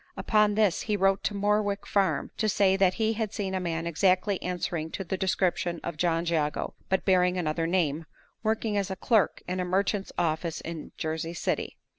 Upon 0.17 0.55
this 0.55 0.81
he 0.89 0.97
wrote 0.97 1.23
to 1.25 1.35
Morwick 1.35 1.85
Farm 1.85 2.31
to 2.37 2.49
say 2.49 2.75
that 2.75 2.95
he 2.95 3.13
had 3.13 3.31
seen 3.31 3.53
a 3.53 3.59
man 3.59 3.85
exactly 3.85 4.41
answering 4.41 4.89
to 4.93 5.03
the 5.03 5.15
description 5.15 5.79
of 5.83 5.95
John 5.95 6.25
Jago, 6.25 6.73
but 6.89 7.05
bearing 7.05 7.37
another 7.37 7.67
name, 7.67 8.07
working 8.41 8.77
as 8.77 8.89
a 8.89 8.95
clerk 8.95 9.43
in 9.47 9.59
a 9.59 9.63
merchant's 9.63 10.11
office 10.17 10.59
in 10.61 10.91
Jersey 10.97 11.35
City. 11.35 11.77